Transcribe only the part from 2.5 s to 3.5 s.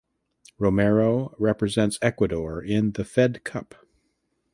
in the Fed